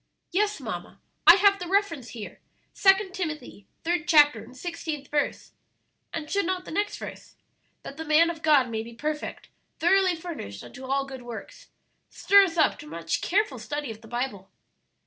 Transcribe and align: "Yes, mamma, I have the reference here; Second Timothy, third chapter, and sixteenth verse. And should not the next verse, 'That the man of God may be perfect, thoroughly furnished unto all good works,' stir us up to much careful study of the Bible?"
"Yes, 0.31 0.59
mamma, 0.59 0.99
I 1.27 1.35
have 1.35 1.59
the 1.59 1.67
reference 1.67 2.09
here; 2.09 2.39
Second 2.73 3.13
Timothy, 3.13 3.67
third 3.83 4.07
chapter, 4.07 4.43
and 4.43 4.57
sixteenth 4.57 5.09
verse. 5.09 5.51
And 6.11 6.27
should 6.27 6.47
not 6.47 6.65
the 6.65 6.71
next 6.71 6.97
verse, 6.97 7.35
'That 7.83 7.97
the 7.97 8.05
man 8.05 8.31
of 8.31 8.41
God 8.41 8.67
may 8.71 8.81
be 8.81 8.95
perfect, 8.95 9.49
thoroughly 9.77 10.15
furnished 10.15 10.63
unto 10.63 10.85
all 10.85 11.05
good 11.05 11.21
works,' 11.21 11.67
stir 12.09 12.45
us 12.45 12.57
up 12.57 12.79
to 12.79 12.87
much 12.87 13.21
careful 13.21 13.59
study 13.59 13.91
of 13.91 14.01
the 14.01 14.07
Bible?" 14.07 14.49